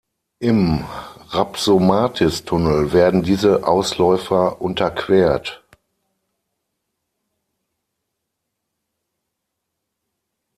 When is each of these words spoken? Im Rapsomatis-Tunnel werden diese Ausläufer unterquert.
Im 0.39 0.83
Rapsomatis-Tunnel 1.29 2.91
werden 2.91 3.21
diese 3.21 3.67
Ausläufer 3.67 4.59
unterquert. 4.59 5.61